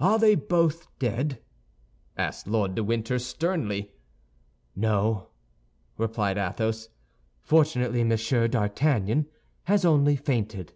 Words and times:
"Are 0.00 0.18
they 0.18 0.34
both 0.34 0.88
dead?" 0.98 1.38
asked 2.18 2.48
Lord 2.48 2.74
de 2.74 2.82
Winter, 2.82 3.20
sternly. 3.20 3.92
"No," 4.74 5.28
replied 5.96 6.36
Athos, 6.38 6.88
"fortunately 7.40 8.02
Monsieur 8.02 8.48
d'Artagnan 8.48 9.26
has 9.66 9.84
only 9.84 10.16
fainted." 10.16 10.72